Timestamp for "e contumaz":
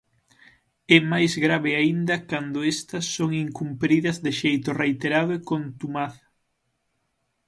5.37-6.15